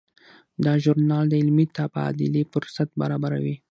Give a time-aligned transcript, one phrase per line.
[0.63, 3.55] دا ژورنال د علمي تبادلې فرصت برابروي.